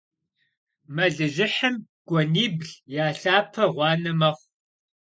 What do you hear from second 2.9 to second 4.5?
я лъапэ гъуанэ мэхъу.